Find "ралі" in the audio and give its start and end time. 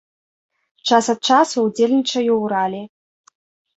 2.55-2.81